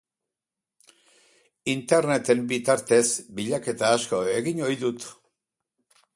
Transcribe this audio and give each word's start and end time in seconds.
Interneten 1.73 2.41
bitartez 2.53 3.05
bilaketa 3.41 3.93
asko 4.01 4.23
egin 4.41 4.65
ohi 4.71 4.81
dut. 4.87 5.09